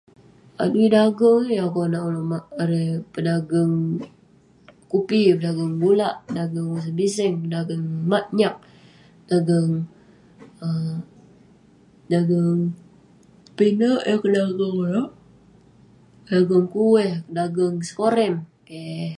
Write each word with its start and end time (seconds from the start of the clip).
Adui 0.63 0.87
dageng..niah 0.95 1.69
konak 1.75 2.03
uleuk 2.09 2.45
erei 2.63 2.89
pedageng 3.13 3.73
kupi, 4.91 5.19
pedageng 5.39 5.73
gu'lark, 5.81 6.17
pedageng 6.27 6.67
usen 6.77 6.93
biseng 6.99 7.35
,pedageng 7.43 7.83
nyark, 8.37 8.57
pedageng..[um] 9.25 10.95
pedageng 12.05 12.59
pinek 13.57 13.99
eh 14.11 14.17
kadageng 14.23 14.75
uleuk 14.83 15.09
,dageng 16.29 16.65
kueh, 16.73 17.11
dageng 17.35 17.75
sekorem, 17.87 18.33
keh.... 18.67 19.09